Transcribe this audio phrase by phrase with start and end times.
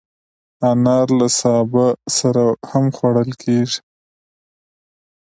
[0.71, 1.85] انار له سابه
[2.17, 3.79] سره هم خوړل کېږي.